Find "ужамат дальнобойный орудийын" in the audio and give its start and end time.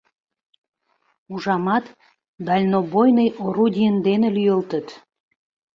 1.33-3.95